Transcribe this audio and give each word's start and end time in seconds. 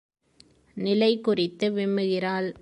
நிலை 0.77 1.21
குறித்து 1.21 1.71
விம்முகிறாள். 1.71 2.53